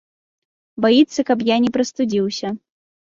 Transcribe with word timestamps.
Баіцца, 0.87 1.25
каб 1.29 1.43
я 1.49 1.57
не 1.67 1.71
прастудзіўся. 1.77 2.47